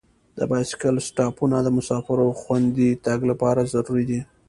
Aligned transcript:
د 0.37 0.39
بایسکل 0.49 0.95
سټاپونه 1.07 1.57
د 1.61 1.67
مسافرو 1.77 2.27
خوندي 2.41 2.91
تګ 3.05 3.19
لپاره 3.31 3.61
ضروري 3.73 4.05
دي. 4.09 4.19